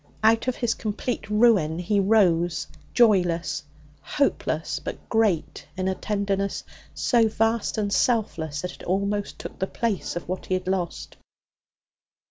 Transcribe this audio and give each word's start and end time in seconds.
Out 0.23 0.47
of 0.47 0.55
his 0.55 0.73
complete 0.73 1.29
ruin 1.29 1.77
he 1.77 1.99
arose 1.99 2.65
joyless, 2.91 3.61
hopeless, 4.01 4.79
but 4.79 5.07
great 5.09 5.67
in 5.77 5.87
a 5.87 5.93
tenderness 5.93 6.63
so 6.95 7.27
vast 7.27 7.77
and 7.77 7.93
selfless 7.93 8.61
that 8.61 8.73
it 8.73 8.83
almost 8.85 9.37
took 9.37 9.59
the 9.59 9.67
place 9.67 10.15
of 10.15 10.27
what 10.27 10.47
he 10.47 10.55
had 10.55 10.65
lost. 10.67 11.17